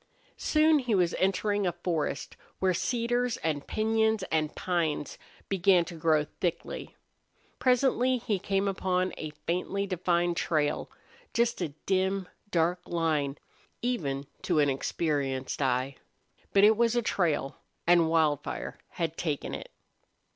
[0.37, 6.25] Soon he was entering a forest where cedars and piñons and pines began to grow
[6.39, 6.95] thickly.
[7.59, 10.89] Presently he came upon a faintly defined trail,
[11.35, 13.37] just a dim, dark line
[13.83, 15.97] even to an experienced eye.
[16.51, 19.69] But it was a trail, and Wildfire had taken it.